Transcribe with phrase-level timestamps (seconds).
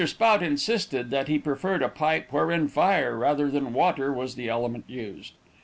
[0.03, 4.85] Spout insisted that he preferred a pipe wherein fire, rather than water, was the element
[4.87, 5.33] used.